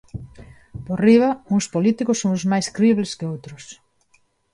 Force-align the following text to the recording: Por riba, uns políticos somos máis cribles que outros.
Por 0.85 0.97
riba, 1.07 1.29
uns 1.55 1.65
políticos 1.75 2.19
somos 2.21 2.41
máis 2.51 2.67
cribles 2.75 3.11
que 3.17 3.29
outros. 3.33 3.63